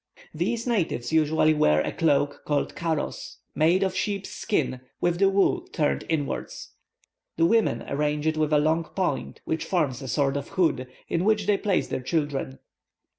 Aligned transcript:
]These 0.43 0.65
natives 0.65 1.13
usually 1.13 1.53
wear 1.53 1.79
a 1.81 1.91
cloak 1.91 2.41
called 2.43 2.73
karos, 2.75 3.37
made 3.53 3.83
of 3.83 3.93
sheep's 3.95 4.31
skin, 4.31 4.81
with 4.99 5.19
the 5.19 5.29
wool 5.29 5.67
turned 5.67 6.05
inwards. 6.09 6.71
The 7.37 7.45
women 7.45 7.83
arrange 7.87 8.25
it 8.25 8.35
with 8.35 8.51
a 8.51 8.57
long 8.57 8.83
point, 8.83 9.41
which 9.45 9.63
forms 9.63 10.01
a 10.01 10.07
sort 10.07 10.37
of 10.37 10.49
hood, 10.57 10.87
in 11.07 11.23
which 11.23 11.45
they 11.45 11.55
place 11.55 11.87
their 11.89 12.01
children. 12.01 12.57